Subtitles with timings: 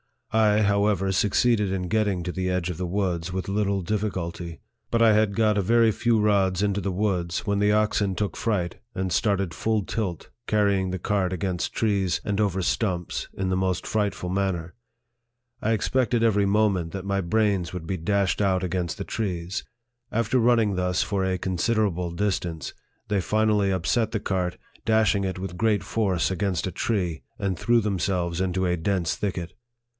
[0.33, 4.61] I, how ever, succeeded in getting to the edge of the woods with little difficulty;
[4.89, 8.37] but I had got a very few rods into the woods, when the oxen took
[8.37, 13.57] fright, and started full tilt, carrying the cart against trees, and over stumps, in the
[13.57, 14.73] most frightful manner.
[15.61, 19.65] I expected every moment that my brains would be dashed out against the trees.
[20.13, 22.73] After running thus for a consider able distance,
[23.09, 27.81] they finally upset the cart, dashing it with great force against a tree, and threw
[27.81, 28.79] themselves LIFE OF FREDERICK DOUGLASS.
[28.79, 29.53] 59 into a dense thicket.